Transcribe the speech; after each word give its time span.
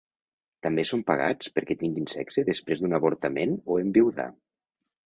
També 0.67 0.85
són 0.91 1.03
pagats 1.09 1.53
perquè 1.59 1.77
tinguen 1.83 2.09
sexe 2.15 2.47
després 2.51 2.83
d'un 2.83 3.01
avortament 3.01 3.57
o 3.77 3.83
enviduar. 3.87 4.29